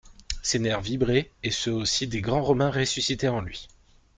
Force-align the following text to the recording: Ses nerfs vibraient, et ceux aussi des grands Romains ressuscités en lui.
Ses 0.41 0.57
nerfs 0.57 0.81
vibraient, 0.81 1.29
et 1.43 1.51
ceux 1.51 1.73
aussi 1.73 2.07
des 2.07 2.21
grands 2.21 2.41
Romains 2.41 2.71
ressuscités 2.71 3.27
en 3.29 3.39
lui. 3.39 3.67